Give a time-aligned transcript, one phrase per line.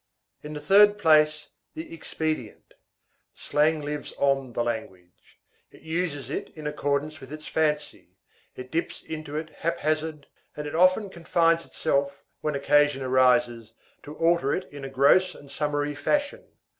[0.41, 2.73] In the third place, the expedient.
[3.35, 5.39] Slang lives on the language.
[5.71, 8.17] It uses it in accordance with its fancy,
[8.55, 10.25] it dips into it hap hazard,
[10.57, 15.51] and it often confines itself, when occasion arises, to alter it in a gross and
[15.51, 16.45] summary fashion.